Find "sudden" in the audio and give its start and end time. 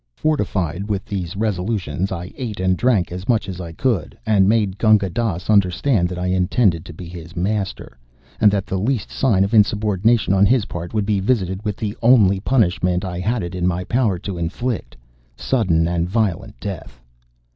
15.37-15.87